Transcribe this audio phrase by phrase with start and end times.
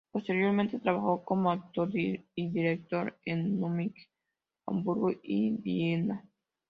[0.11, 4.09] Posteriormente trabajó como actor y director en Múnich,
[4.65, 6.27] Hamburgo y Viena.